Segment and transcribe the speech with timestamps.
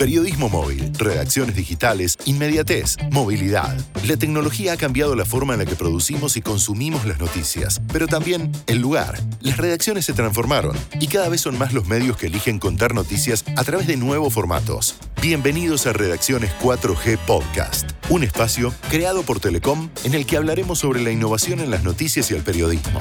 [0.00, 3.76] Periodismo móvil, redacciones digitales, inmediatez, movilidad.
[4.06, 8.06] La tecnología ha cambiado la forma en la que producimos y consumimos las noticias, pero
[8.06, 9.20] también el lugar.
[9.42, 13.44] Las redacciones se transformaron y cada vez son más los medios que eligen contar noticias
[13.56, 14.96] a través de nuevos formatos.
[15.20, 21.02] Bienvenidos a Redacciones 4G Podcast, un espacio creado por Telecom en el que hablaremos sobre
[21.02, 23.00] la innovación en las noticias y el periodismo.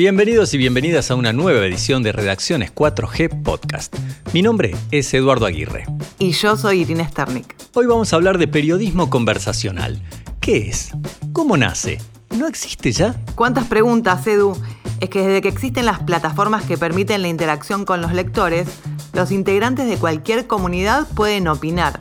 [0.00, 3.94] Bienvenidos y bienvenidas a una nueva edición de Redacciones 4G Podcast.
[4.32, 5.84] Mi nombre es Eduardo Aguirre.
[6.18, 7.54] Y yo soy Irina Sternik.
[7.74, 10.00] Hoy vamos a hablar de periodismo conversacional.
[10.40, 10.92] ¿Qué es?
[11.34, 11.98] ¿Cómo nace?
[12.30, 13.14] ¿No existe ya?
[13.34, 14.56] ¿Cuántas preguntas, Edu?
[15.00, 18.68] Es que desde que existen las plataformas que permiten la interacción con los lectores,
[19.12, 21.98] los integrantes de cualquier comunidad pueden opinar.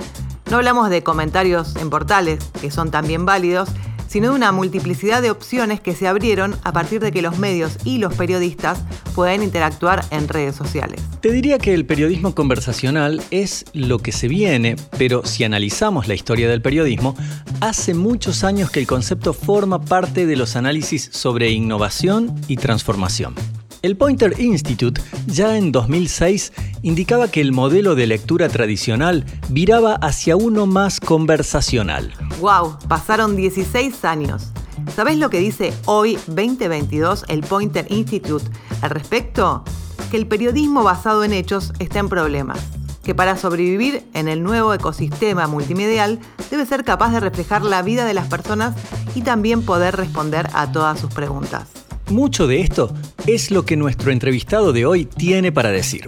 [0.50, 3.68] No hablamos de comentarios en portales, que son también válidos,
[4.10, 7.78] sino de una multiplicidad de opciones que se abrieron a partir de que los medios
[7.86, 8.80] y los periodistas
[9.16, 11.02] pueden interactuar en redes sociales.
[11.22, 16.16] Te diría que el periodismo conversacional es lo que se viene, pero si analizamos la
[16.16, 17.16] historia del periodismo,
[17.62, 23.36] hace muchos años que el concepto forma parte de los análisis sobre innovación y transformación.
[23.82, 30.36] El Pointer Institute ya en 2006 indicaba que el modelo de lectura tradicional viraba hacia
[30.36, 32.14] uno más conversacional.
[32.42, 32.78] ¡Wow!
[32.90, 34.50] Pasaron 16 años.
[34.94, 38.44] ¿Sabés lo que dice hoy 2022 el Pointer Institute
[38.82, 39.64] al respecto?
[40.12, 42.60] Que el periodismo basado en hechos está en problemas.
[43.06, 46.20] Que para sobrevivir en el nuevo ecosistema multimedial
[46.52, 48.76] debe ser capaz de reflejar la vida de las personas
[49.16, 51.70] y también poder responder a todas sus preguntas.
[52.10, 52.92] Mucho de esto
[53.28, 56.08] es lo que nuestro entrevistado de hoy tiene para decir.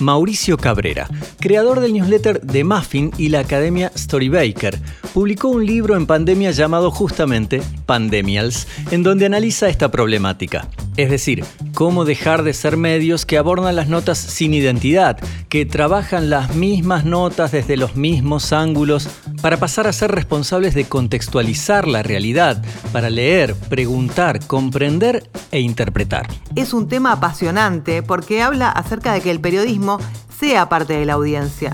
[0.00, 1.08] Mauricio Cabrera,
[1.40, 4.78] creador del newsletter The Muffin y la academia Storybaker,
[5.12, 10.68] publicó un libro en pandemia llamado justamente Pandemials, en donde analiza esta problemática.
[10.96, 16.28] Es decir, cómo dejar de ser medios que abordan las notas sin identidad, que trabajan
[16.28, 19.08] las mismas notas desde los mismos ángulos,
[19.40, 26.26] para pasar a ser responsables de contextualizar la realidad, para leer, preguntar, comprender e interpretar.
[26.56, 29.87] Es un tema apasionante porque habla acerca de que el periodismo
[30.38, 31.72] sea parte de la audiencia,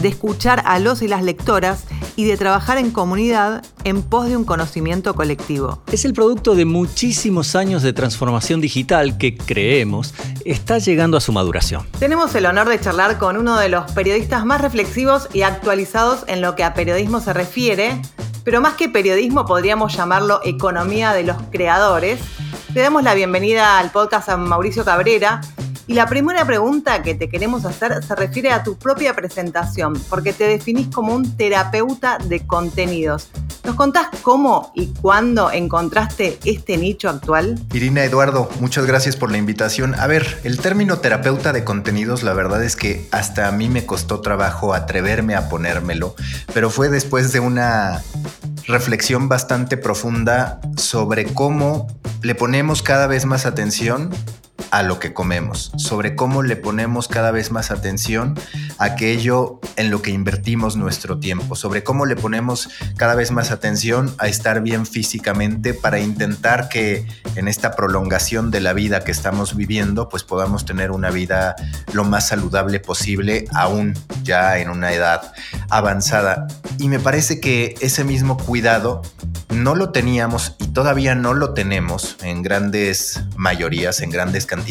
[0.00, 1.84] de escuchar a los y las lectoras
[2.16, 5.82] y de trabajar en comunidad en pos de un conocimiento colectivo.
[5.90, 10.14] Es el producto de muchísimos años de transformación digital que creemos
[10.44, 11.86] está llegando a su maduración.
[11.98, 16.40] Tenemos el honor de charlar con uno de los periodistas más reflexivos y actualizados en
[16.40, 18.00] lo que a periodismo se refiere,
[18.44, 22.20] pero más que periodismo podríamos llamarlo economía de los creadores.
[22.74, 25.40] Le damos la bienvenida al podcast a Mauricio Cabrera,
[25.86, 30.32] y la primera pregunta que te queremos hacer se refiere a tu propia presentación, porque
[30.32, 33.28] te definís como un terapeuta de contenidos.
[33.64, 37.60] ¿Nos contás cómo y cuándo encontraste este nicho actual?
[37.72, 39.94] Irina Eduardo, muchas gracias por la invitación.
[39.98, 43.86] A ver, el término terapeuta de contenidos, la verdad es que hasta a mí me
[43.86, 46.16] costó trabajo atreverme a ponérmelo,
[46.52, 48.02] pero fue después de una
[48.66, 51.86] reflexión bastante profunda sobre cómo
[52.22, 54.10] le ponemos cada vez más atención
[54.72, 58.40] a lo que comemos, sobre cómo le ponemos cada vez más atención
[58.78, 63.50] a aquello en lo que invertimos nuestro tiempo, sobre cómo le ponemos cada vez más
[63.50, 67.06] atención a estar bien físicamente para intentar que
[67.36, 71.54] en esta prolongación de la vida que estamos viviendo, pues podamos tener una vida
[71.92, 75.34] lo más saludable posible, aún ya en una edad
[75.68, 76.46] avanzada.
[76.78, 79.02] Y me parece que ese mismo cuidado
[79.50, 84.61] no lo teníamos y todavía no lo tenemos en grandes mayorías, en grandes cantidades,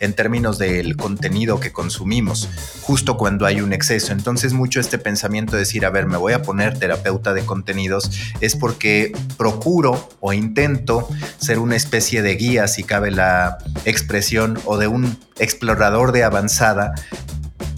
[0.00, 2.48] en términos del contenido que consumimos,
[2.82, 4.12] justo cuando hay un exceso.
[4.12, 8.10] Entonces mucho este pensamiento de decir, a ver, me voy a poner terapeuta de contenidos,
[8.40, 11.08] es porque procuro o intento
[11.38, 16.94] ser una especie de guía, si cabe la expresión, o de un explorador de avanzada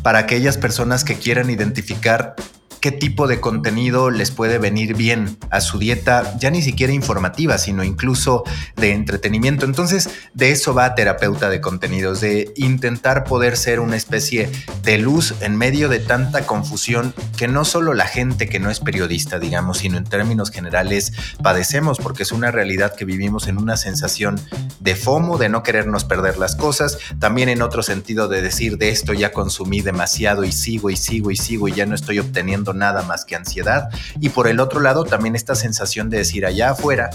[0.03, 2.35] para aquellas personas que quieran identificar
[2.83, 7.57] qué tipo de contenido les puede venir bien a su dieta, ya ni siquiera informativa,
[7.57, 8.43] sino incluso
[8.75, 9.65] de entretenimiento.
[9.65, 14.51] Entonces, de eso va terapeuta de contenidos, de intentar poder ser una especie
[14.83, 18.81] de luz en medio de tanta confusión que no solo la gente que no es
[18.81, 23.77] periodista, digamos, sino en términos generales padecemos, porque es una realidad que vivimos en una
[23.77, 24.41] sensación
[24.81, 28.89] de FOMO, de no querernos perder las cosas, también en otro sentido de decir de
[28.89, 32.72] esto ya consumí demasiado y sigo y sigo y sigo y ya no estoy obteniendo
[32.75, 33.89] nada más que ansiedad.
[34.21, 37.11] Y por el otro lado, también esta sensación de decir allá afuera,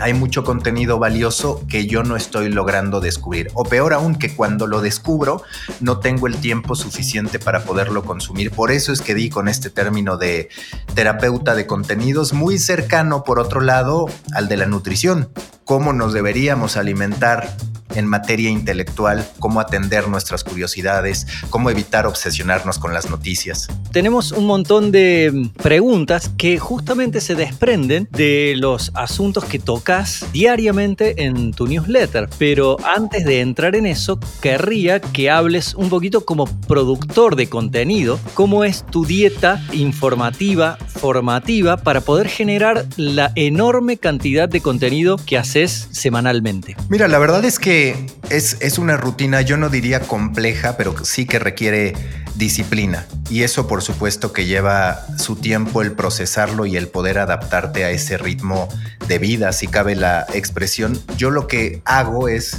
[0.00, 3.50] hay mucho contenido valioso que yo no estoy logrando descubrir.
[3.54, 5.42] O peor aún, que cuando lo descubro
[5.80, 8.50] no tengo el tiempo suficiente para poderlo consumir.
[8.50, 10.50] Por eso es que di con este término de
[10.94, 15.30] terapeuta de contenidos muy cercano, por otro lado, al de la nutrición.
[15.64, 17.56] Cómo nos deberíamos alimentar
[17.98, 23.68] en materia intelectual, cómo atender nuestras curiosidades, cómo evitar obsesionarnos con las noticias.
[23.92, 31.24] Tenemos un montón de preguntas que justamente se desprenden de los asuntos que tocas diariamente
[31.24, 36.46] en tu newsletter, pero antes de entrar en eso, querría que hables un poquito como
[36.46, 44.48] productor de contenido, cómo es tu dieta informativa, formativa, para poder generar la enorme cantidad
[44.48, 46.76] de contenido que haces semanalmente.
[46.88, 47.94] Mira, la verdad es que
[48.30, 51.94] es, es una rutina, yo no diría compleja, pero sí que requiere
[52.34, 53.06] disciplina.
[53.30, 57.90] Y eso por supuesto que lleva su tiempo el procesarlo y el poder adaptarte a
[57.90, 58.68] ese ritmo
[59.06, 60.98] de vida, si cabe la expresión.
[61.16, 62.58] Yo lo que hago es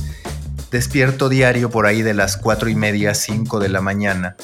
[0.71, 4.35] despierto diario por ahí de las cuatro y media, cinco de la mañana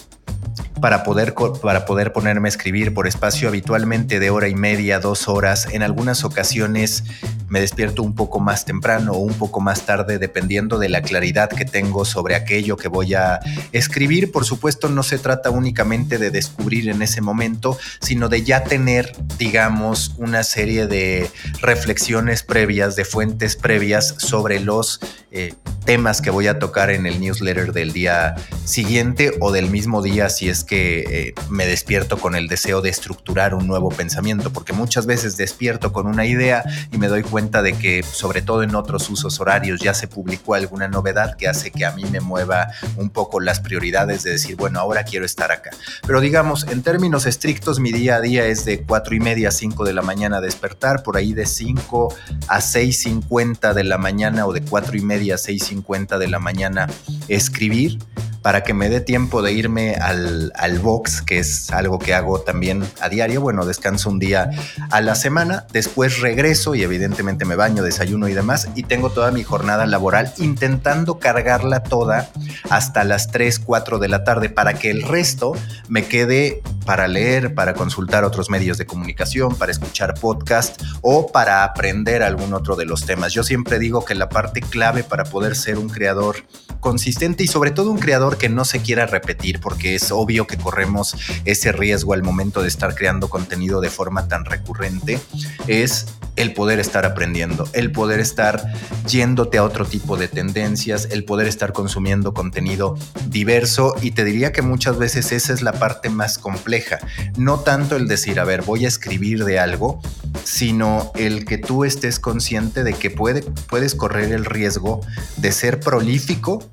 [0.82, 5.28] para poder, para poder ponerme a escribir por espacio habitualmente de hora y media, dos
[5.28, 5.68] horas.
[5.72, 7.04] En algunas ocasiones
[7.48, 11.50] me despierto un poco más temprano o un poco más tarde, dependiendo de la claridad
[11.50, 13.40] que tengo sobre aquello que voy a
[13.72, 14.32] escribir.
[14.32, 19.14] Por supuesto, no se trata únicamente de descubrir en ese momento, sino de ya tener,
[19.38, 21.30] digamos, una serie de
[21.62, 25.00] reflexiones previas, de fuentes previas sobre los
[25.32, 25.54] eh,
[25.86, 30.30] temas que voy a tocar en el newsletter del día siguiente o del mismo día
[30.30, 34.74] si es que eh, me despierto con el deseo de estructurar un nuevo pensamiento, porque
[34.74, 38.76] muchas veces despierto con una idea y me doy cuenta de que, sobre todo en
[38.76, 42.68] otros usos horarios, ya se publicó alguna novedad que hace que a mí me mueva
[42.98, 45.72] un poco las prioridades de decir, bueno, ahora quiero estar acá.
[46.06, 49.52] Pero digamos, en términos estrictos, mi día a día es de cuatro y media a
[49.52, 52.14] 5 de la mañana despertar, por ahí de 5
[52.48, 56.88] a 6.50 de la mañana o de cuatro y media a 6.50 de la mañana
[57.28, 58.00] escribir
[58.46, 62.42] para que me dé tiempo de irme al, al, box, que es algo que hago
[62.42, 63.42] también a diario.
[63.42, 64.52] Bueno, descanso un día
[64.92, 69.32] a la semana, después regreso y evidentemente me baño, desayuno y demás, y tengo toda
[69.32, 72.30] mi jornada laboral intentando cargarla toda
[72.70, 75.54] hasta las 3, 4 de la tarde para que el resto
[75.88, 81.64] me quede para leer, para consultar otros medios de comunicación, para escuchar podcast o para
[81.64, 83.34] aprender algún otro de los temas.
[83.34, 86.46] Yo siempre digo que la parte clave para poder ser un creador
[86.80, 90.58] consistente y sobre todo un creador que no se quiera repetir, porque es obvio que
[90.58, 91.16] corremos
[91.46, 95.20] ese riesgo al momento de estar creando contenido de forma tan recurrente,
[95.68, 96.06] es
[96.36, 98.74] el poder estar aprendiendo, el poder estar
[99.08, 102.98] yéndote a otro tipo de tendencias, el poder estar consumiendo contenido
[103.28, 107.00] diverso y te diría que muchas veces esa es la parte más compleja,
[107.38, 110.02] no tanto el decir, a ver, voy a escribir de algo,
[110.44, 115.02] sino el que tú estés consciente de que puede, puedes correr el riesgo
[115.38, 116.64] de ser prolífico,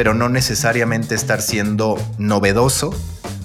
[0.00, 2.98] pero no necesariamente estar siendo novedoso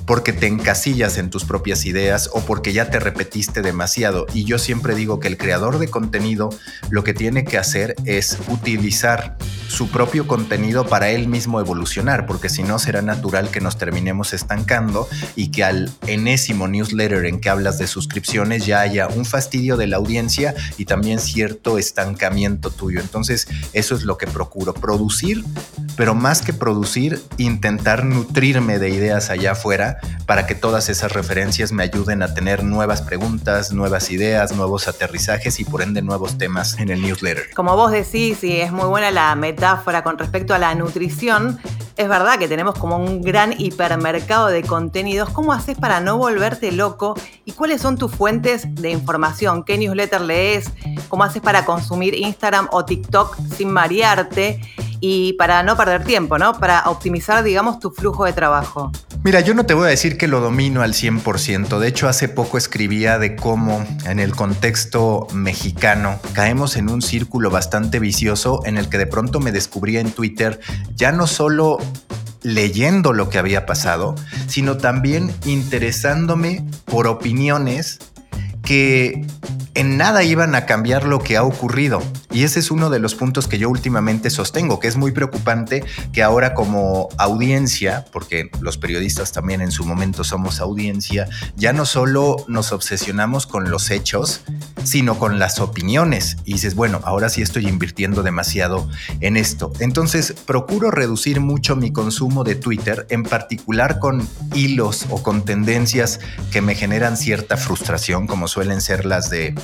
[0.06, 4.25] porque te encasillas en tus propias ideas o porque ya te repetiste demasiado.
[4.34, 6.50] Y yo siempre digo que el creador de contenido
[6.90, 9.36] lo que tiene que hacer es utilizar
[9.67, 14.33] su propio contenido para él mismo evolucionar, porque si no será natural que nos terminemos
[14.33, 19.77] estancando y que al enésimo newsletter en que hablas de suscripciones ya haya un fastidio
[19.77, 23.00] de la audiencia y también cierto estancamiento tuyo.
[23.00, 25.44] Entonces, eso es lo que procuro, producir,
[25.95, 31.71] pero más que producir, intentar nutrirme de ideas allá afuera para que todas esas referencias
[31.71, 36.77] me ayuden a tener nuevas preguntas, nuevas ideas, nuevos aterrizajes y por ende nuevos temas
[36.79, 37.50] en el newsletter.
[37.56, 41.57] Como vos decís, y es muy buena la metáfora con respecto a la nutrición,
[41.96, 45.30] es verdad que tenemos como un gran hipermercado de contenidos.
[45.30, 47.16] ¿Cómo haces para no volverte loco?
[47.45, 49.64] ¿Y cuáles son tus fuentes de información?
[49.64, 50.69] ¿Qué newsletter lees?
[51.07, 54.59] ¿Cómo haces para consumir Instagram o TikTok sin marearte?
[55.02, 56.57] y para no perder tiempo, ¿no?
[56.57, 58.92] Para optimizar, digamos, tu flujo de trabajo.
[59.25, 61.79] Mira, yo no te voy a decir que lo domino al 100%.
[61.79, 67.49] De hecho, hace poco escribía de cómo en el contexto mexicano caemos en un círculo
[67.49, 70.59] bastante vicioso en el que de pronto me descubría en Twitter
[70.94, 71.79] ya no solo
[72.44, 74.13] leyendo lo que había pasado,
[74.45, 77.97] sino también interesándome por opiniones
[78.61, 79.25] que
[79.73, 82.03] en nada iban a cambiar lo que ha ocurrido.
[82.35, 85.85] Y ese es uno de los puntos que yo últimamente sostengo, que es muy preocupante
[86.11, 91.85] que ahora como audiencia, porque los periodistas también en su momento somos audiencia, ya no
[91.85, 94.42] solo nos obsesionamos con los hechos,
[94.83, 96.35] sino con las opiniones.
[96.44, 98.89] Y dices, bueno, ahora sí estoy invirtiendo demasiado
[99.21, 99.71] en esto.
[99.80, 106.19] Entonces, procuro reducir mucho mi consumo de Twitter, en particular con hilos o con tendencias
[106.51, 109.56] que me generan cierta frustración, como suelen ser las de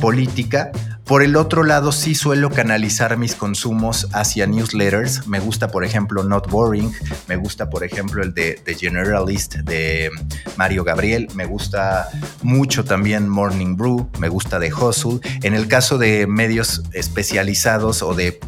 [0.00, 0.72] política.
[1.04, 5.26] Por el otro lado, sí suelo canalizar mis consumos hacia newsletters.
[5.26, 6.92] Me gusta, por ejemplo, Not Boring.
[7.28, 10.10] Me gusta, por ejemplo, el de The Generalist de
[10.56, 11.28] Mario Gabriel.
[11.34, 12.08] Me gusta
[12.42, 14.10] mucho también Morning Brew.
[14.18, 15.20] Me gusta de Hustle.
[15.42, 18.40] En el caso de medios especializados o de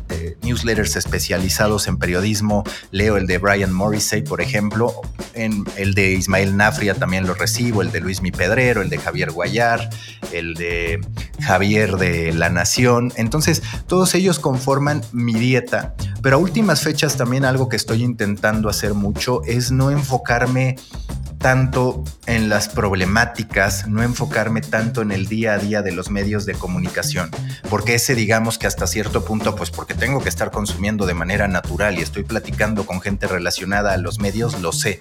[0.43, 2.65] newsletters especializados en periodismo.
[2.91, 4.95] Leo el de Brian Morrissey, por ejemplo.
[5.35, 7.83] El de Ismael Nafria también lo recibo.
[7.83, 9.91] El de Luis Mi Pedrero, el de Javier Guayar,
[10.33, 11.01] el de
[11.41, 13.13] Javier de La Nación.
[13.17, 13.56] Entonces,
[13.87, 15.95] todos ellos conforman mi dieta.
[16.23, 20.77] Pero a últimas fechas también algo que estoy intentando hacer mucho es no enfocarme
[21.39, 26.47] tanto en las problemáticas, no enfocarme tanto en el día a día de los medios
[26.47, 27.31] de comunicación,
[27.69, 31.47] porque ese digamos que hasta cierto punto, pues porque tengo que estar consumiendo de manera
[31.47, 34.99] natural y estoy platicando con gente relacionada a los medios, lo sé.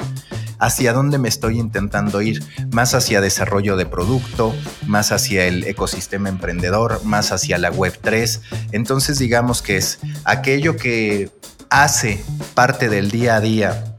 [0.60, 4.54] Hacia dónde me estoy intentando ir, más hacia desarrollo de producto,
[4.86, 8.42] más hacia el ecosistema emprendedor, más hacia la web 3.
[8.72, 11.32] Entonces digamos que es aquello que
[11.70, 13.95] hace parte del día a día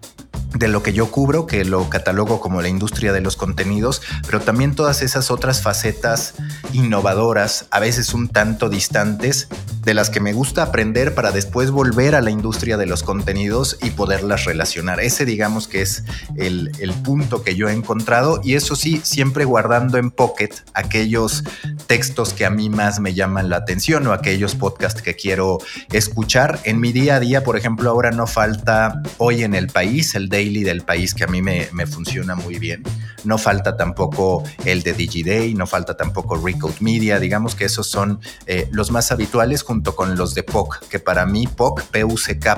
[0.59, 4.41] de lo que yo cubro, que lo catalogo como la industria de los contenidos, pero
[4.41, 6.35] también todas esas otras facetas
[6.73, 9.49] innovadoras, a veces un tanto distantes,
[9.87, 13.79] de las que me gusta aprender para después volver a la industria de los contenidos
[13.85, 14.99] y poderlas relacionar.
[14.99, 16.03] Ese digamos que es
[16.37, 16.73] el,
[17.05, 21.45] punto que yo he encontrado y eso sí, siempre guardando en Pocket aquellos
[21.87, 25.59] textos que a mí más me llaman la atención o aquellos podcasts que quiero
[25.93, 26.59] escuchar.
[26.65, 30.29] En mi día a día, por ejemplo, ahora no falta hoy en el país, el
[30.29, 32.83] daily del país que a mí me, funciona muy bien.
[33.25, 38.21] No falta tampoco el de DigiDay, no falta tampoco Recode Media, digamos que esos son
[38.47, 41.83] eh, los más habituales junto con los de POC, que para mí POC,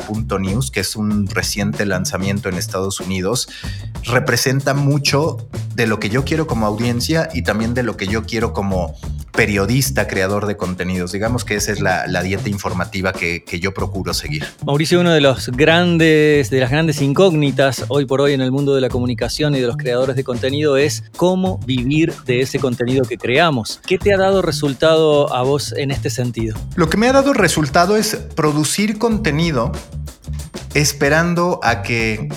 [0.06, 3.48] puck.news, que es un reciente lanzamiento en Estados Unidos,
[4.04, 8.24] representa mucho de lo que yo quiero como audiencia y también de lo que yo
[8.24, 8.94] quiero como
[9.38, 11.12] periodista, creador de contenidos.
[11.12, 14.44] Digamos que esa es la, dieta informativa que, que, yo procuro seguir.
[14.66, 18.74] Mauricio, uno de los grandes, de las grandes incógnitas hoy por hoy en el mundo
[18.74, 23.04] de la comunicación y de los creadores de contenido es cómo vivir de ese contenido
[23.04, 23.80] que creamos.
[23.86, 26.56] ¿Qué te ha dado resultado a vos en este sentido?
[26.76, 29.72] Lo que me ha dado resultado es producir contenido
[30.74, 32.28] esperando a que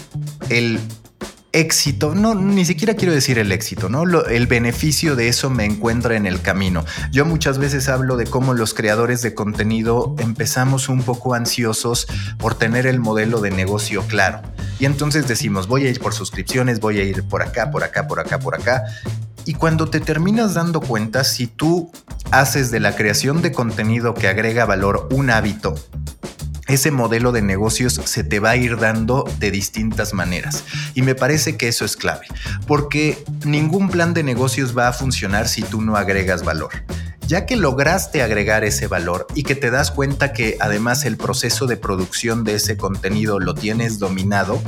[0.50, 0.80] el
[1.54, 4.04] éxito, no, ni siquiera quiero decir el éxito, ¿no?
[4.04, 6.86] el beneficio de eso me encuentra en el camino.
[7.12, 12.56] Yo muchas veces hablo de cómo los creadores de contenido empezamos un poco ansiosos por
[12.56, 14.42] tener el modelo de negocio claro.
[14.80, 18.08] Y entonces decimos, voy a ir por suscripciones, voy a ir por acá, por acá,
[18.08, 18.84] por acá, por acá.
[19.46, 21.92] Y cuando te terminas dando cuenta, si tú
[22.32, 25.76] haces de la creación de contenido que agrega valor un hábito,
[26.72, 30.64] ese modelo de negocios se te va a ir dando de distintas maneras.
[30.94, 32.28] Y me parece que eso es clave,
[32.68, 36.72] porque ningún plan de negocios va a funcionar si tú no agregas valor.
[37.28, 41.66] Ya que lograste agregar ese valor y que te das cuenta que además el proceso
[41.66, 44.62] de producción de ese contenido lo tienes dominado,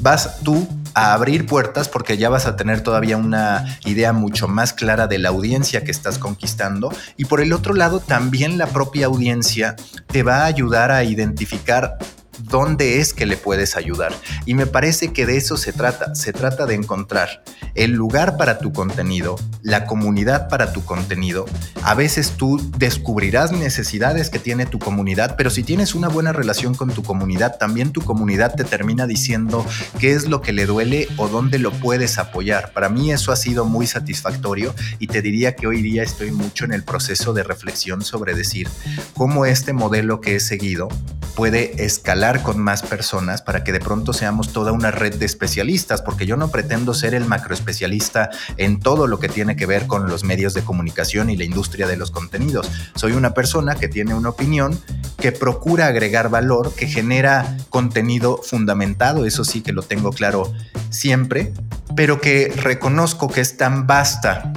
[0.00, 0.66] vas tú
[0.98, 5.18] a abrir puertas porque ya vas a tener todavía una idea mucho más clara de
[5.18, 6.92] la audiencia que estás conquistando.
[7.16, 9.76] Y por el otro lado también la propia audiencia
[10.08, 11.98] te va a ayudar a identificar
[12.38, 14.12] dónde es que le puedes ayudar.
[14.46, 16.14] Y me parece que de eso se trata.
[16.14, 17.42] Se trata de encontrar
[17.74, 21.46] el lugar para tu contenido, la comunidad para tu contenido.
[21.82, 26.74] A veces tú descubrirás necesidades que tiene tu comunidad, pero si tienes una buena relación
[26.74, 29.64] con tu comunidad, también tu comunidad te termina diciendo
[29.98, 32.72] qué es lo que le duele o dónde lo puedes apoyar.
[32.72, 36.64] Para mí eso ha sido muy satisfactorio y te diría que hoy día estoy mucho
[36.64, 38.68] en el proceso de reflexión sobre decir
[39.14, 40.88] cómo este modelo que he seguido
[41.36, 46.02] puede escalar con más personas para que de pronto seamos toda una red de especialistas,
[46.02, 50.08] porque yo no pretendo ser el macroespecialista en todo lo que tiene que ver con
[50.08, 52.70] los medios de comunicación y la industria de los contenidos.
[52.94, 54.78] Soy una persona que tiene una opinión,
[55.16, 60.52] que procura agregar valor, que genera contenido fundamentado, eso sí que lo tengo claro
[60.90, 61.52] siempre,
[61.96, 64.52] pero que reconozco que es tan vasta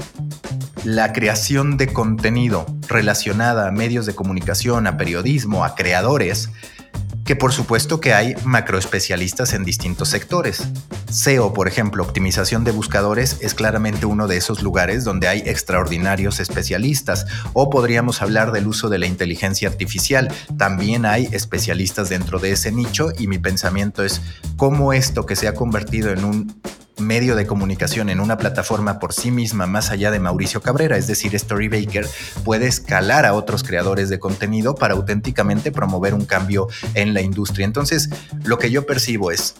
[0.83, 6.49] la creación de contenido relacionada a medios de comunicación, a periodismo, a creadores,
[7.25, 10.67] que por supuesto que hay macroespecialistas en distintos sectores.
[11.09, 16.39] SEO, por ejemplo, optimización de buscadores, es claramente uno de esos lugares donde hay extraordinarios
[16.39, 17.25] especialistas.
[17.53, 20.33] O podríamos hablar del uso de la inteligencia artificial.
[20.57, 24.21] También hay especialistas dentro de ese nicho y mi pensamiento es
[24.57, 26.61] cómo esto que se ha convertido en un
[27.01, 31.07] medio de comunicación en una plataforma por sí misma más allá de Mauricio Cabrera, es
[31.07, 32.07] decir, Storybaker,
[32.43, 37.65] puede escalar a otros creadores de contenido para auténticamente promover un cambio en la industria.
[37.65, 38.09] Entonces,
[38.43, 39.55] lo que yo percibo es,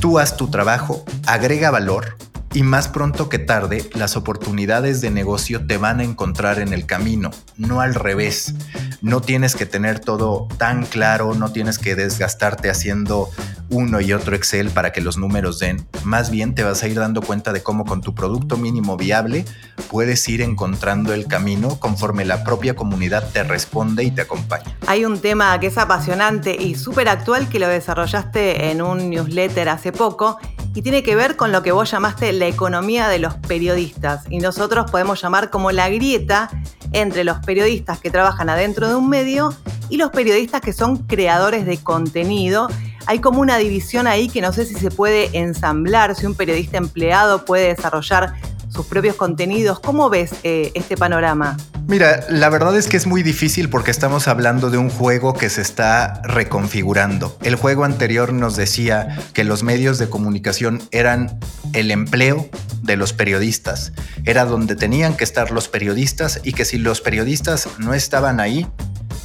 [0.00, 2.16] tú haz tu trabajo, agrega valor,
[2.54, 6.86] y más pronto que tarde las oportunidades de negocio te van a encontrar en el
[6.86, 8.54] camino, no al revés.
[9.02, 13.28] no tienes que tener todo tan claro, no tienes que desgastarte haciendo
[13.70, 15.86] uno y otro Excel para que los números den.
[16.04, 19.44] Más bien te vas a ir dando cuenta de cómo con tu producto mínimo viable
[19.90, 24.76] puedes ir encontrando el camino conforme la propia comunidad te responde y te acompaña.
[24.86, 29.68] Hay un tema que es apasionante y súper actual que lo desarrollaste en un newsletter
[29.68, 30.38] hace poco
[30.74, 34.38] y tiene que ver con lo que vos llamaste la economía de los periodistas y
[34.38, 36.50] nosotros podemos llamar como la grieta
[36.92, 39.54] entre los periodistas que trabajan adentro de un medio
[39.88, 42.68] y los periodistas que son creadores de contenido.
[43.06, 46.78] Hay como una división ahí que no sé si se puede ensamblar, si un periodista
[46.78, 48.34] empleado puede desarrollar
[48.74, 49.78] sus propios contenidos.
[49.80, 51.56] ¿Cómo ves eh, este panorama?
[51.86, 55.48] Mira, la verdad es que es muy difícil porque estamos hablando de un juego que
[55.48, 57.36] se está reconfigurando.
[57.42, 61.38] El juego anterior nos decía que los medios de comunicación eran
[61.72, 62.48] el empleo
[62.82, 63.92] de los periodistas.
[64.24, 68.66] Era donde tenían que estar los periodistas y que si los periodistas no estaban ahí,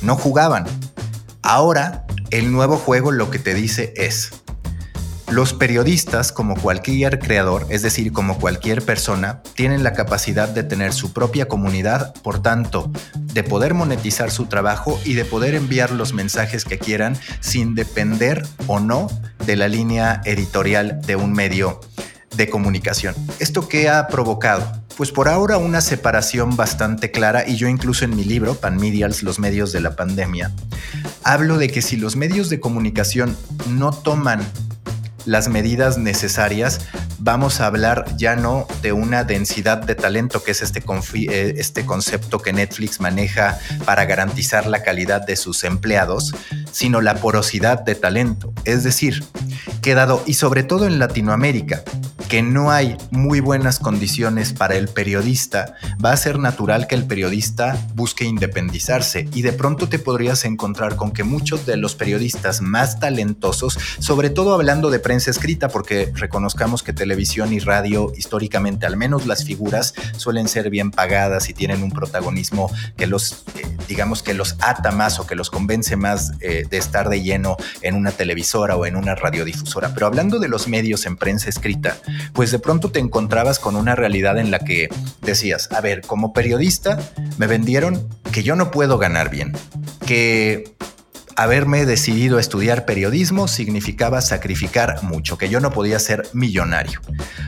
[0.01, 0.65] no jugaban.
[1.41, 4.32] Ahora, el nuevo juego lo que te dice es,
[5.31, 10.91] los periodistas, como cualquier creador, es decir, como cualquier persona, tienen la capacidad de tener
[10.91, 16.13] su propia comunidad, por tanto, de poder monetizar su trabajo y de poder enviar los
[16.13, 19.07] mensajes que quieran sin depender o no
[19.45, 21.79] de la línea editorial de un medio
[22.36, 23.13] de comunicación.
[23.39, 24.71] ¿Esto qué ha provocado?
[24.98, 29.39] Pues por ahora una separación bastante clara y yo incluso en mi libro, Panmedials, los
[29.39, 30.51] medios de la pandemia,
[31.24, 33.38] hablo de que si los medios de comunicación
[33.69, 34.41] no toman
[35.29, 36.81] las medidas necesarias,
[37.19, 40.83] vamos a hablar ya no de una densidad de talento, que es este,
[41.13, 46.33] eh, este concepto que Netflix maneja para garantizar la calidad de sus empleados,
[46.71, 48.53] sino la porosidad de talento.
[48.65, 49.23] Es decir,
[49.81, 51.83] quedado, y sobre todo en Latinoamérica,
[52.29, 55.73] que no hay muy buenas condiciones para el periodista,
[56.03, 60.95] va a ser natural que el periodista busque independizarse y de pronto te podrías encontrar
[60.95, 66.11] con que muchos de los periodistas más talentosos, sobre todo hablando de prensa escrita, porque
[66.13, 71.55] reconozcamos que televisión y radio históricamente, al menos las figuras, suelen ser bien pagadas y
[71.55, 75.95] tienen un protagonismo que los, eh, digamos que los ata más o que los convence
[75.95, 79.91] más eh, de estar de lleno en una televisora o en una radiodifusora.
[79.95, 81.97] Pero hablando de los medios en prensa escrita,
[82.33, 84.89] pues de pronto te encontrabas con una realidad en la que
[85.23, 87.00] decías, a ver, como periodista
[87.39, 89.53] me vendieron que yo no puedo ganar bien,
[90.05, 90.75] que
[91.39, 96.99] haberme decidido a estudiar periodismo significaba sacrificar mucho, que yo no podía ser millonario.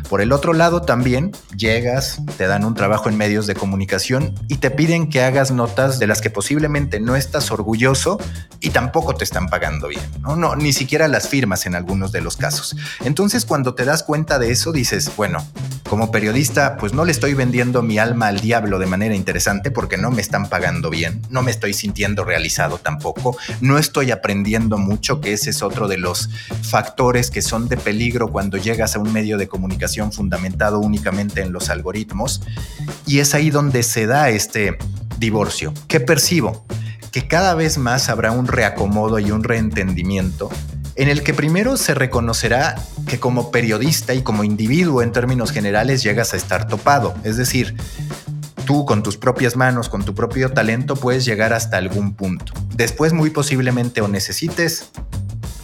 [0.08, 4.60] Por el otro lado también llegas, te dan un trabajo en medios de comunicación y
[4.60, 8.18] te piden que hagas notas de las que posiblemente no estás orgulloso
[8.62, 10.38] y tampoco te están pagando bien, ¿no?
[10.38, 12.78] no ni siquiera las firmas en algunos de los casos.
[13.04, 15.46] Entonces cuando te das cuenta de eso dices, bueno,
[15.90, 19.98] como periodista pues no le estoy vendiendo mi alma al diablo de manera interesante porque
[19.98, 25.20] no me están pagando bien, no me estoy sintiendo realizado tampoco, no estoy aprendiendo mucho,
[25.20, 26.30] que ese es otro de los
[26.62, 31.52] factores que son de peligro cuando llegas a un medio de comunicación fundamentado únicamente en
[31.52, 32.42] los algoritmos.
[33.06, 34.78] Y es ahí donde se da este
[35.18, 35.74] divorcio.
[35.88, 36.66] ¿Qué percibo?
[37.12, 40.50] Que cada vez más habrá un reacomodo y un reentendimiento
[40.96, 42.76] en el que primero se reconocerá
[43.08, 47.14] que como periodista y como individuo en términos generales llegas a estar topado.
[47.24, 47.76] Es decir,
[48.66, 52.54] tú con tus propias manos, con tu propio talento, puedes llegar hasta algún punto.
[52.82, 54.90] Después muy posiblemente o necesites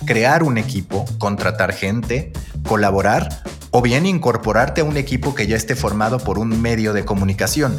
[0.06, 2.32] crear un equipo, contratar gente,
[2.68, 7.06] colaborar o bien incorporarte a un equipo que ya esté formado por un medio de
[7.06, 7.76] comunicación.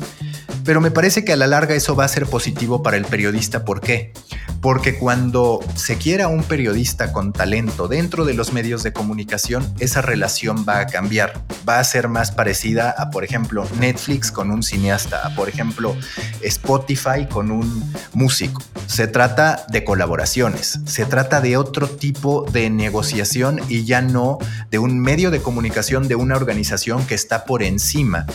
[0.64, 3.64] Pero me parece que a la larga eso va a ser positivo para el periodista.
[3.64, 4.12] ¿Por qué?
[4.61, 10.03] Porque cuando se quiera un periodista con talento dentro de los medios de comunicación, esa
[10.03, 11.40] relación va a cambiar.
[11.68, 15.97] Va a ser más parecida a, por ejemplo, Netflix con un cineasta, a, por ejemplo,
[16.42, 18.62] Spotify con un músico.
[18.87, 24.38] Se trata de colaboraciones, se trata de otro tipo de negociación y ya no
[24.71, 28.27] de un medio de comunicación de una organización que está por encima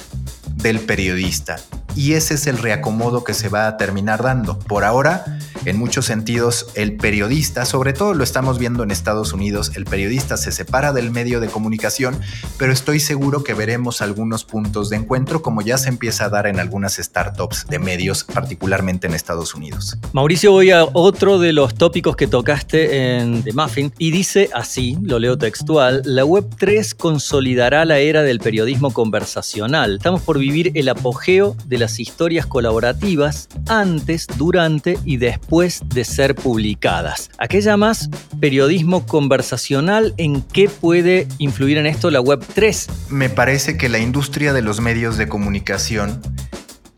[0.56, 1.58] del periodista.
[1.96, 4.58] Y ese es el reacomodo que se va a terminar dando.
[4.58, 5.26] Por ahora,
[5.66, 10.36] en muchos sentidos, el periodista, sobre todo lo estamos viendo en Estados Unidos, el periodista
[10.36, 12.20] se separa del medio de comunicación,
[12.58, 16.48] pero estoy seguro que veremos algunos puntos de encuentro como ya se empieza a dar
[16.48, 19.98] en algunas startups de medios, particularmente en Estados Unidos.
[20.12, 24.98] Mauricio, voy a otro de los tópicos que tocaste en The Muffin y dice así,
[25.02, 29.96] lo leo textual, la Web 3 consolidará la era del periodismo conversacional.
[29.98, 36.36] Estamos por vivir el apogeo de las historias colaborativas antes, durante y después de ser
[36.36, 37.30] publicadas.
[37.38, 38.10] ¿A qué llamas
[38.42, 40.14] periodismo conversacional?
[40.18, 42.88] ¿En qué puede influir en esto la Web 3?
[43.10, 46.22] Me parece que la industria de los medios de comunicación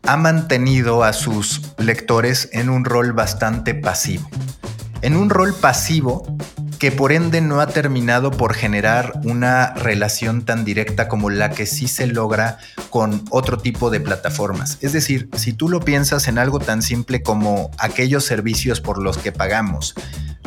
[0.02, 4.28] ha mantenido a sus lectores en un rol bastante pasivo.
[5.02, 6.26] En un rol pasivo
[6.78, 11.66] que por ende no ha terminado por generar una relación tan directa como la que
[11.66, 12.58] sí se logra
[12.90, 14.78] con otro tipo de plataformas.
[14.80, 19.16] Es decir, si tú lo piensas en algo tan simple como aquellos servicios por los
[19.18, 19.94] que pagamos,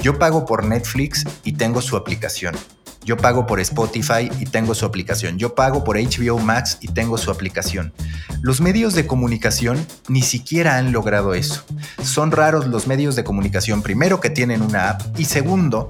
[0.04, 2.56] yo pago por Netflix y tengo su aplicación.
[3.04, 5.40] Yo pago por Spotify y tengo su aplicación.
[5.40, 7.94] Yo pago por HBO Max y tengo su aplicación.
[8.42, 11.64] Los medios de comunicación ni siquiera han logrado eso.
[12.04, 15.90] Son raros los medios de comunicación, primero que tienen una app y segundo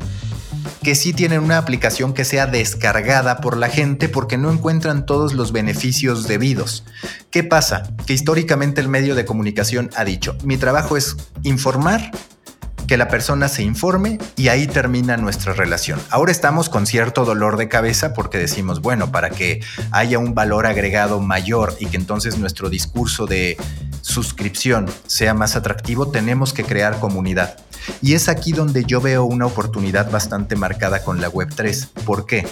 [0.83, 5.33] que sí tienen una aplicación que sea descargada por la gente porque no encuentran todos
[5.33, 6.83] los beneficios debidos.
[7.31, 7.83] ¿Qué pasa?
[8.05, 12.11] Que históricamente el medio de comunicación ha dicho, mi trabajo es informar
[12.89, 16.01] que la persona se informe y ahí termina nuestra relación.
[16.09, 20.65] Ahora estamos con cierto dolor de cabeza porque decimos, bueno, para que haya un valor
[20.65, 23.57] agregado mayor y que entonces nuestro discurso de
[24.09, 27.57] suscripción sea más atractivo, tenemos que crear comunidad.
[28.01, 31.87] Y es aquí donde yo veo una oportunidad bastante marcada con la Web3.
[32.05, 32.45] ¿Por qué?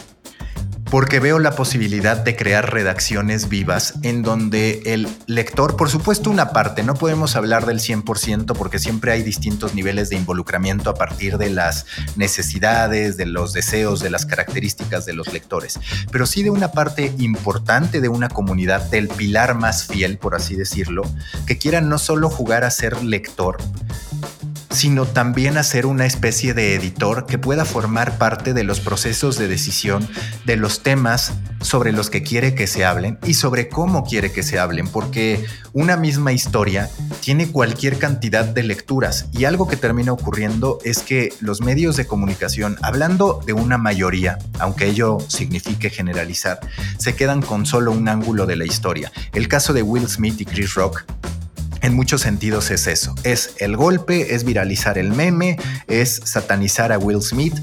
[0.90, 6.52] Porque veo la posibilidad de crear redacciones vivas en donde el lector, por supuesto una
[6.52, 11.38] parte, no podemos hablar del 100% porque siempre hay distintos niveles de involucramiento a partir
[11.38, 15.80] de las necesidades, de los deseos, de las características de los lectores,
[16.12, 20.56] pero sí de una parte importante de una comunidad, del pilar más fiel, por así
[20.56, 21.04] decirlo,
[21.46, 23.58] que quiera no solo jugar a ser lector,
[24.70, 29.48] sino también hacer una especie de editor que pueda formar parte de los procesos de
[29.48, 30.08] decisión
[30.46, 34.44] de los temas sobre los que quiere que se hablen y sobre cómo quiere que
[34.44, 36.90] se hablen, porque una misma historia
[37.22, 42.06] tiene cualquier cantidad de lecturas y algo que termina ocurriendo es que los medios de
[42.06, 46.60] comunicación, hablando de una mayoría, aunque ello signifique generalizar,
[46.98, 49.12] se quedan con solo un ángulo de la historia.
[49.34, 51.06] El caso de Will Smith y Chris Rock
[51.88, 53.16] en muchos sentidos es eso.
[53.24, 57.56] Es el golpe, es viralizar el meme, es satanizar a Will Smith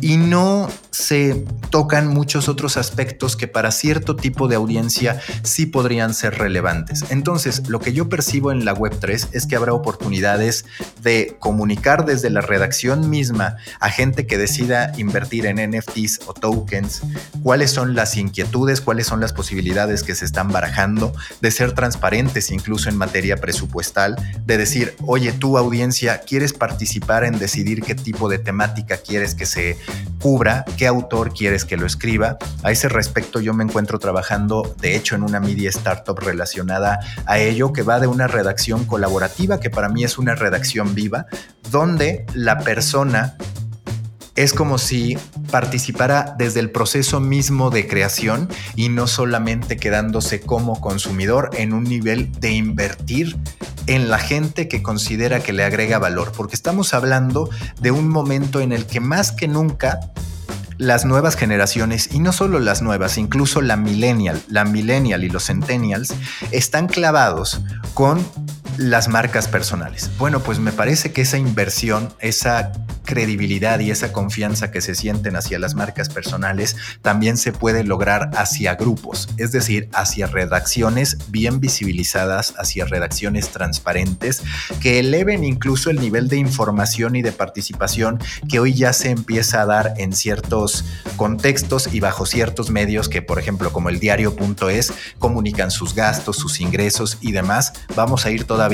[0.00, 6.14] y no se tocan muchos otros aspectos que para cierto tipo de audiencia sí podrían
[6.14, 7.04] ser relevantes.
[7.10, 10.64] Entonces, lo que yo percibo en la Web3 es que habrá oportunidades
[11.02, 17.02] de comunicar desde la redacción misma a gente que decida invertir en NFTs o tokens,
[17.42, 22.50] cuáles son las inquietudes, cuáles son las posibilidades que se están barajando, de ser transparentes
[22.50, 28.30] incluso en materia presupuestal, de decir, oye, tu audiencia, ¿quieres participar en decidir qué tipo
[28.30, 29.76] de temática quieres que se
[30.26, 32.36] cubra, qué autor quieres que lo escriba?
[32.64, 37.38] A ese respecto yo me encuentro trabajando, de hecho, en una media startup relacionada a
[37.38, 41.26] ello, que va de una redacción colaborativa, que para mí es una redacción viva,
[41.70, 43.36] donde la persona
[44.34, 45.16] es como si
[45.52, 51.84] participara desde el proceso mismo de creación y no solamente quedándose como consumidor en un
[51.84, 53.36] nivel de invertir
[53.86, 58.60] en la gente que considera que le agrega valor, porque estamos hablando de un momento
[58.60, 60.00] en el que más que nunca
[60.78, 65.46] las nuevas generaciones, y no solo las nuevas, incluso la millennial, la millennial y los
[65.46, 66.14] centennials,
[66.50, 67.62] están clavados
[67.94, 68.24] con
[68.78, 70.10] las marcas personales.
[70.18, 72.72] Bueno, pues me parece que esa inversión, esa
[73.04, 78.30] credibilidad y esa confianza que se sienten hacia las marcas personales también se puede lograr
[78.34, 84.42] hacia grupos, es decir, hacia redacciones bien visibilizadas, hacia redacciones transparentes,
[84.80, 89.62] que eleven incluso el nivel de información y de participación que hoy ya se empieza
[89.62, 90.84] a dar en ciertos
[91.16, 96.60] contextos y bajo ciertos medios que, por ejemplo, como el diario.es, comunican sus gastos, sus
[96.60, 97.72] ingresos y demás.
[97.94, 98.65] Vamos a ir todavía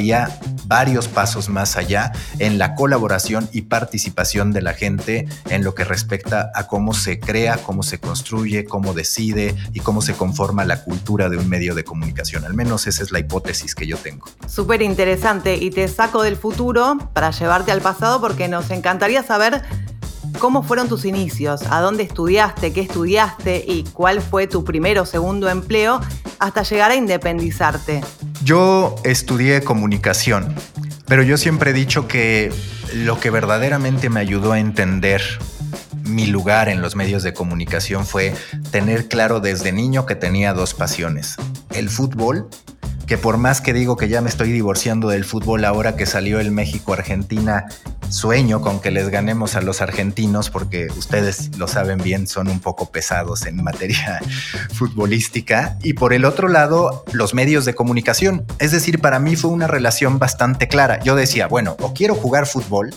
[0.67, 5.85] varios pasos más allá en la colaboración y participación de la gente en lo que
[5.85, 10.83] respecta a cómo se crea, cómo se construye, cómo decide y cómo se conforma la
[10.83, 12.45] cultura de un medio de comunicación.
[12.45, 14.27] Al menos esa es la hipótesis que yo tengo.
[14.49, 19.63] Súper interesante y te saco del futuro para llevarte al pasado porque nos encantaría saber
[20.39, 25.07] cómo fueron tus inicios, a dónde estudiaste, qué estudiaste y cuál fue tu primer o
[25.07, 26.01] segundo empleo
[26.39, 28.03] hasta llegar a independizarte.
[28.45, 30.55] Yo estudié comunicación,
[31.07, 32.53] pero yo siempre he dicho que
[32.95, 35.23] lo que verdaderamente me ayudó a entender
[36.05, 38.35] mi lugar en los medios de comunicación fue
[38.71, 41.37] tener claro desde niño que tenía dos pasiones.
[41.71, 42.49] El fútbol,
[43.07, 46.41] que por más que digo que ya me estoy divorciando del fútbol ahora que salió
[46.41, 47.67] el México-Argentina,
[48.09, 52.61] sueño con que les ganemos a los argentinos porque ustedes lo saben bien, son un
[52.61, 54.21] poco pesados en materia
[54.75, 55.79] futbolística.
[55.83, 58.45] Y por el otro lado, los medios de comunicación.
[58.59, 61.01] Es decir, para mí fue una relación bastante clara.
[61.01, 62.95] Yo decía, bueno, o quiero jugar fútbol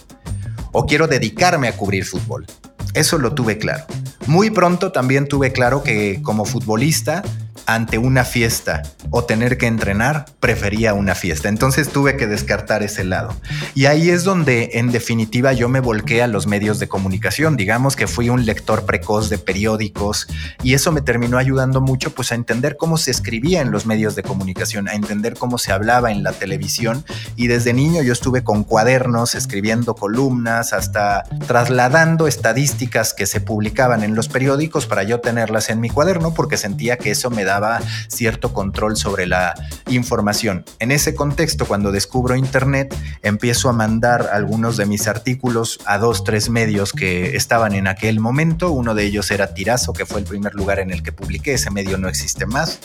[0.71, 2.45] o quiero dedicarme a cubrir fútbol.
[2.93, 3.85] Eso lo tuve claro.
[4.27, 7.23] Muy pronto también tuve claro que como futbolista
[7.65, 11.49] ante una fiesta o tener que entrenar, prefería una fiesta.
[11.49, 13.35] Entonces tuve que descartar ese lado.
[13.73, 17.57] Y ahí es donde en definitiva yo me volqué a los medios de comunicación.
[17.57, 20.27] Digamos que fui un lector precoz de periódicos
[20.63, 24.15] y eso me terminó ayudando mucho pues a entender cómo se escribía en los medios
[24.15, 27.03] de comunicación, a entender cómo se hablaba en la televisión
[27.35, 34.03] y desde niño yo estuve con cuadernos escribiendo columnas hasta trasladando estadísticas que se publicaban
[34.03, 37.54] en los periódicos para yo tenerlas en mi cuaderno porque sentía que eso me daba
[38.07, 39.53] cierto control sobre la
[39.89, 40.65] información.
[40.79, 46.23] En ese contexto, cuando descubro Internet, empiezo a mandar algunos de mis artículos a dos,
[46.23, 48.71] tres medios que estaban en aquel momento.
[48.71, 51.53] Uno de ellos era Tirazo, que fue el primer lugar en el que publiqué.
[51.53, 52.79] Ese medio no existe más.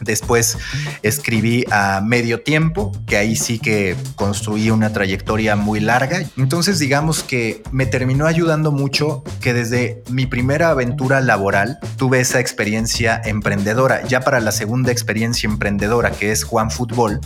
[0.00, 0.58] Después
[1.02, 6.22] escribí a medio tiempo, que ahí sí que construí una trayectoria muy larga.
[6.36, 12.40] Entonces digamos que me terminó ayudando mucho que desde mi primera aventura laboral tuve esa
[12.40, 14.06] experiencia emprendedora.
[14.06, 17.20] Ya para la segunda experiencia emprendedora, que es Juan Fútbol,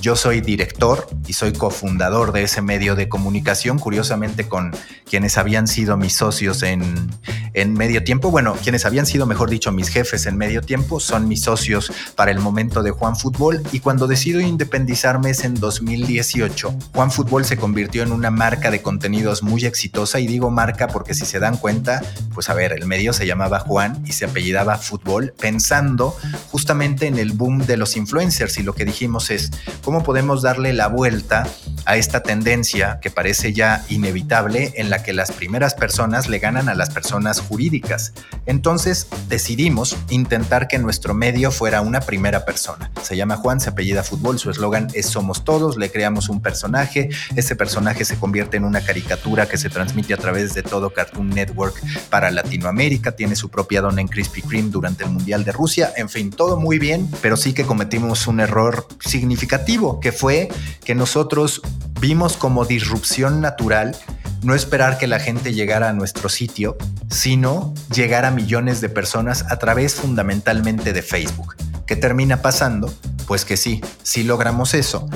[0.00, 4.74] yo soy director y soy cofundador de ese medio de comunicación, curiosamente con
[5.08, 7.10] quienes habían sido mis socios en,
[7.54, 8.30] en medio tiempo.
[8.30, 12.30] Bueno, quienes habían sido, mejor dicho, mis jefes en medio tiempo, son mis socios para
[12.30, 13.62] el momento de Juan Fútbol.
[13.72, 16.74] Y cuando decido independizarme es en 2018.
[16.94, 21.14] Juan Fútbol se convirtió en una marca de contenidos muy exitosa y digo marca porque
[21.14, 22.02] si se dan cuenta,
[22.34, 26.16] pues a ver, el medio se llamaba Juan y se apellidaba Fútbol, pensando
[26.50, 29.50] justamente en el boom de los influencers y lo que dijimos es,
[29.82, 31.46] cómo podemos darle la vuelta
[31.84, 36.68] a esta tendencia que parece ya inevitable en la que las primeras personas le ganan
[36.68, 38.12] a las personas jurídicas.
[38.46, 42.90] Entonces decidimos intentar que nuestro medio fuera una primera persona.
[43.02, 47.08] Se llama Juan, se apellida Fútbol, su eslogan es Somos Todos, le creamos un personaje,
[47.34, 51.30] ese personaje se convierte en una caricatura que se transmite a través de todo Cartoon
[51.30, 55.92] Network para Latinoamérica, tiene su propia dona en Krispy Kreme durante el Mundial de Rusia,
[55.96, 60.48] en fin, todo muy bien, pero sí que cometimos un error significativo que fue
[60.84, 61.62] que nosotros
[61.98, 63.96] vimos como disrupción natural
[64.42, 66.76] no esperar que la gente llegara a nuestro sitio,
[67.08, 71.56] sino llegar a millones de personas a través fundamentalmente de Facebook.
[71.86, 72.92] ¿Qué termina pasando?
[73.26, 75.08] Pues que sí, sí logramos eso,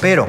[0.00, 0.26] pero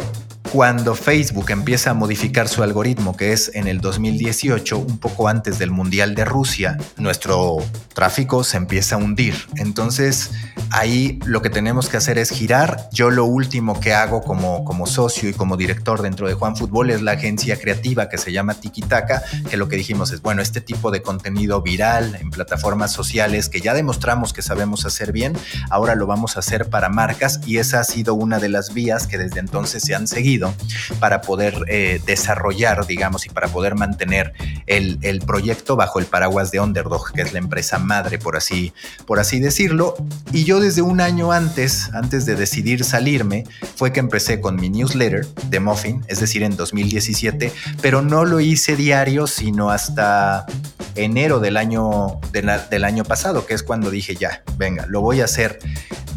[0.51, 5.59] cuando Facebook empieza a modificar su algoritmo, que es en el 2018, un poco antes
[5.59, 7.57] del Mundial de Rusia, nuestro
[7.93, 9.35] tráfico se empieza a hundir.
[9.57, 10.31] Entonces,
[10.71, 12.89] ahí lo que tenemos que hacer es girar.
[12.91, 16.89] Yo lo último que hago como, como socio y como director dentro de Juan Fútbol
[16.89, 20.41] es la agencia creativa que se llama Tiki Taka, que lo que dijimos es, bueno,
[20.41, 25.33] este tipo de contenido viral en plataformas sociales que ya demostramos que sabemos hacer bien,
[25.69, 29.05] ahora lo vamos a hacer para marcas y esa ha sido una de las vías
[29.05, 30.38] que desde entonces se han seguido
[30.99, 34.33] para poder eh, desarrollar, digamos, y para poder mantener
[34.67, 38.73] el, proyecto bajo el paraguas de Underdog, que es la empresa madre, por así,
[39.05, 39.95] por así decirlo.
[40.31, 44.69] Y yo desde un año antes, antes de decidir salirme, fue que empecé con mi
[44.69, 50.45] newsletter de Muffin, es decir, en 2017, pero no lo hice diario, sino hasta
[51.03, 55.25] enero del año, del año pasado, que es cuando dije ya, venga, lo voy a
[55.25, 55.59] hacer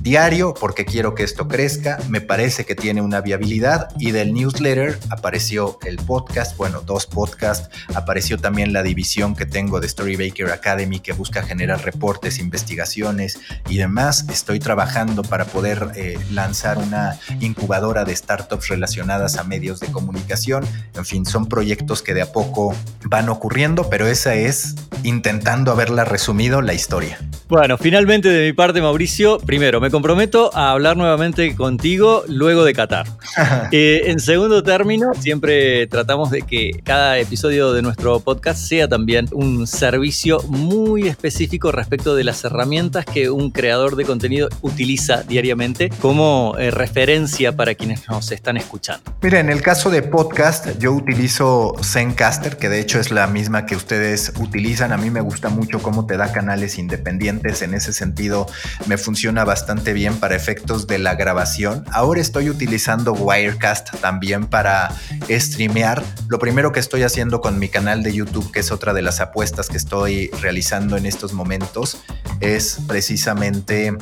[0.02, 4.98] diario porque quiero que esto crezca, me parece que tiene una viabilidad y del newsletter
[5.10, 10.98] apareció el podcast, bueno, dos podcasts, apareció también la división que tengo de Storybaker Academy
[10.98, 14.26] que busca generar reportes, investigaciones y demás.
[14.28, 20.64] Estoy trabajando para poder eh, lanzar una incubadora de startups relacionadas a medios de comunicación.
[20.94, 24.71] En fin, son proyectos que de a poco van ocurriendo, pero esa es
[25.04, 27.18] intentando haberla resumido la historia.
[27.48, 32.72] Bueno, finalmente de mi parte, Mauricio, primero me comprometo a hablar nuevamente contigo luego de
[32.72, 33.06] Qatar.
[33.74, 39.28] Eh, en segundo término, siempre tratamos de que cada episodio de nuestro podcast sea también
[39.32, 45.90] un servicio muy específico respecto de las herramientas que un creador de contenido utiliza diariamente
[46.00, 49.12] como eh, referencia para quienes nos están escuchando.
[49.22, 53.64] Mira, en el caso de podcast, yo utilizo Zencaster, que de hecho es la misma
[53.64, 54.51] que ustedes utilizan.
[54.52, 57.62] A mí me gusta mucho cómo te da canales independientes.
[57.62, 58.46] En ese sentido,
[58.86, 61.86] me funciona bastante bien para efectos de la grabación.
[61.90, 64.90] Ahora estoy utilizando Wirecast también para
[65.30, 66.04] streamear.
[66.28, 69.20] Lo primero que estoy haciendo con mi canal de YouTube, que es otra de las
[69.20, 72.02] apuestas que estoy realizando en estos momentos,
[72.40, 73.96] es precisamente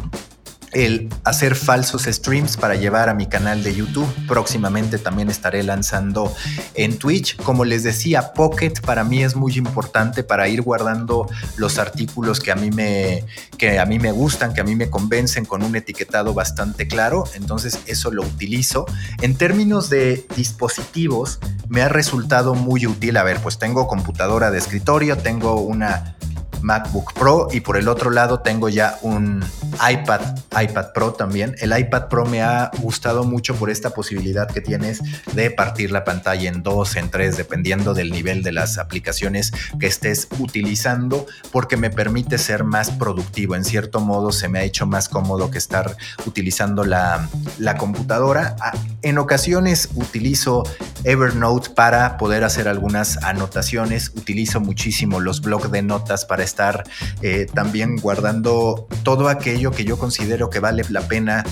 [0.72, 4.08] el hacer falsos streams para llevar a mi canal de YouTube.
[4.26, 6.32] Próximamente también estaré lanzando
[6.74, 7.36] en Twitch.
[7.36, 12.52] Como les decía, Pocket para mí es muy importante para ir guardando los artículos que
[12.52, 13.24] a mí me,
[13.58, 17.24] que a mí me gustan, que a mí me convencen con un etiquetado bastante claro.
[17.34, 18.86] Entonces eso lo utilizo.
[19.22, 23.16] En términos de dispositivos, me ha resultado muy útil.
[23.16, 26.16] A ver, pues tengo computadora de escritorio, tengo una
[26.62, 29.44] MacBook Pro y por el otro lado tengo ya un
[29.74, 30.20] iPad,
[30.60, 31.54] iPad Pro también.
[31.58, 35.00] El iPad Pro me ha gustado mucho por esta posibilidad que tienes
[35.32, 39.86] de partir la pantalla en dos, en tres, dependiendo del nivel de las aplicaciones que
[39.86, 43.56] estés utilizando, porque me permite ser más productivo.
[43.56, 45.96] En cierto modo se me ha hecho más cómodo que estar
[46.26, 48.56] utilizando la, la computadora.
[48.60, 50.64] Ah, en ocasiones utilizo
[51.04, 54.12] Evernote para poder hacer algunas anotaciones.
[54.16, 56.84] Utilizo muchísimo los blogs de notas para estar
[57.22, 61.44] eh, también guardando todo aquello que yo considero que vale la pena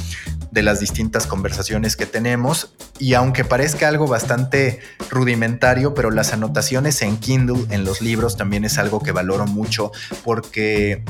[0.50, 2.72] de las distintas conversaciones que tenemos.
[2.98, 4.80] Y aunque parezca algo bastante
[5.10, 9.92] rudimentario, pero las anotaciones en Kindle, en los libros, también es algo que valoro mucho
[10.24, 11.04] porque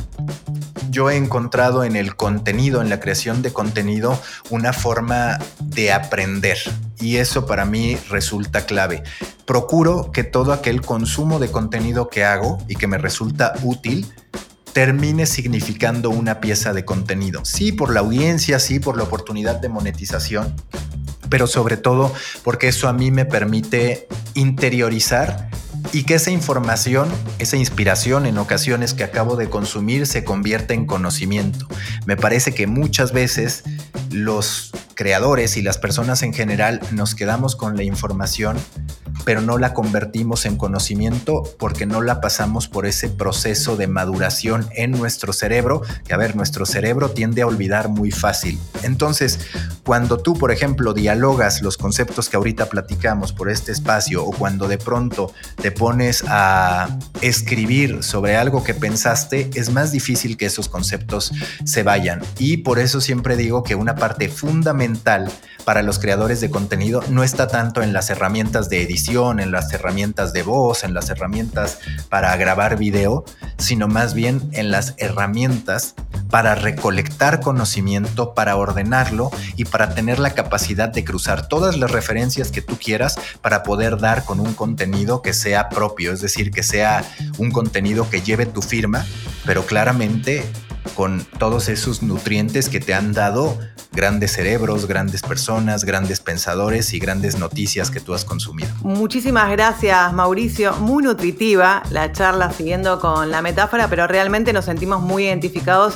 [0.98, 6.58] yo he encontrado en el contenido, en la creación de contenido, una forma de aprender.
[6.98, 9.04] Y eso para mí resulta clave.
[9.46, 14.12] Procuro que todo aquel consumo de contenido que hago y que me resulta útil,
[14.72, 17.44] termine significando una pieza de contenido.
[17.44, 20.52] Sí, por la audiencia, sí, por la oportunidad de monetización,
[21.30, 25.48] pero sobre todo porque eso a mí me permite interiorizar
[25.92, 30.86] y que esa información, esa inspiración en ocasiones que acabo de consumir se convierta en
[30.86, 31.66] conocimiento.
[32.06, 33.64] Me parece que muchas veces
[34.10, 38.56] los creadores y las personas en general nos quedamos con la información
[39.28, 44.66] pero no la convertimos en conocimiento porque no la pasamos por ese proceso de maduración
[44.74, 48.58] en nuestro cerebro, que a ver, nuestro cerebro tiende a olvidar muy fácil.
[48.84, 49.38] Entonces,
[49.84, 54.66] cuando tú, por ejemplo, dialogas los conceptos que ahorita platicamos por este espacio o cuando
[54.66, 60.70] de pronto te pones a escribir sobre algo que pensaste, es más difícil que esos
[60.70, 61.32] conceptos
[61.64, 62.22] se vayan.
[62.38, 65.30] Y por eso siempre digo que una parte fundamental
[65.68, 69.72] para los creadores de contenido no está tanto en las herramientas de edición, en las
[69.72, 73.24] herramientas de voz, en las herramientas para grabar video,
[73.58, 75.96] sino más bien en las herramientas
[76.30, 82.52] para recolectar conocimiento, para ordenarlo y para tener la capacidad de cruzar todas las referencias
[82.52, 86.62] que tú quieras para poder dar con un contenido que sea propio, es decir, que
[86.62, 87.04] sea
[87.38, 89.04] un contenido que lleve tu firma,
[89.44, 90.44] pero claramente
[90.94, 93.58] con todos esos nutrientes que te han dado
[93.92, 98.68] grandes cerebros, grandes personas, grandes pensadores y grandes noticias que tú has consumido.
[98.82, 105.00] Muchísimas gracias Mauricio, muy nutritiva la charla siguiendo con la metáfora, pero realmente nos sentimos
[105.00, 105.94] muy identificados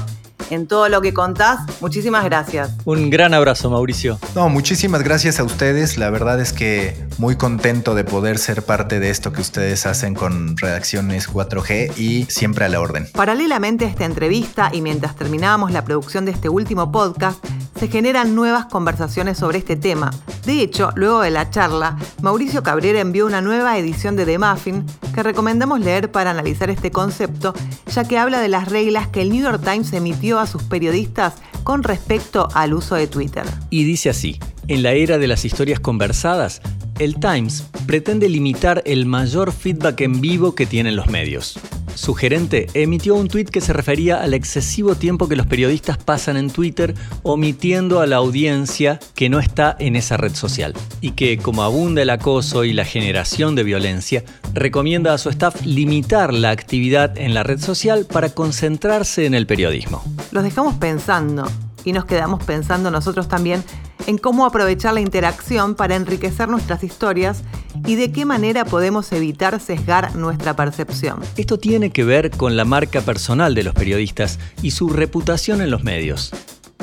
[0.53, 1.61] en todo lo que contás.
[1.81, 2.71] Muchísimas gracias.
[2.85, 4.19] Un gran abrazo, Mauricio.
[4.35, 5.99] No, muchísimas gracias a ustedes.
[5.99, 10.15] La verdad es que muy contento de poder ser parte de esto que ustedes hacen
[10.15, 13.09] con Redacciones 4G y siempre a la orden.
[13.13, 17.45] Paralelamente a esta entrevista y mientras terminábamos la producción de este último podcast,
[17.79, 20.13] se generan nuevas conversaciones sobre este tema.
[20.45, 24.87] De hecho, luego de la charla, Mauricio Cabrera envió una nueva edición de The Muffin
[25.15, 27.55] que recomendamos leer para analizar este concepto,
[27.93, 31.35] ya que habla de las reglas que el New York Times emitió a sus periodistas
[31.63, 33.45] con respecto al uso de Twitter.
[33.71, 36.61] Y dice así, en la era de las historias conversadas,
[36.99, 41.59] el Times pretende limitar el mayor feedback en vivo que tienen los medios.
[41.95, 46.37] Su gerente emitió un tuit que se refería al excesivo tiempo que los periodistas pasan
[46.37, 51.37] en Twitter omitiendo a la audiencia que no está en esa red social y que,
[51.37, 56.51] como abunda el acoso y la generación de violencia, recomienda a su staff limitar la
[56.51, 60.03] actividad en la red social para concentrarse en el periodismo.
[60.31, 61.47] Los dejamos pensando
[61.85, 63.65] y nos quedamos pensando nosotros también
[64.07, 67.43] en cómo aprovechar la interacción para enriquecer nuestras historias
[67.87, 71.21] y de qué manera podemos evitar sesgar nuestra percepción.
[71.37, 75.71] Esto tiene que ver con la marca personal de los periodistas y su reputación en
[75.71, 76.33] los medios.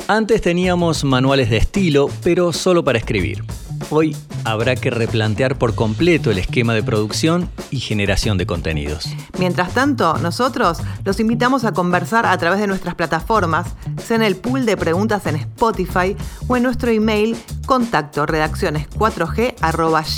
[0.08, 3.44] Antes teníamos manuales de estilo, pero solo para escribir.
[3.90, 9.08] Hoy habrá que replantear por completo el esquema de producción y generación de contenidos.
[9.38, 13.66] Mientras tanto, nosotros los invitamos a conversar a través de nuestras plataformas,
[14.02, 19.54] sea en el pool de preguntas en Spotify o en nuestro email contacto redacciones 4g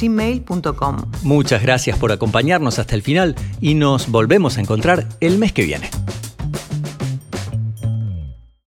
[0.01, 0.97] gmail.com.
[1.23, 5.65] Muchas gracias por acompañarnos hasta el final y nos volvemos a encontrar el mes que
[5.65, 5.89] viene.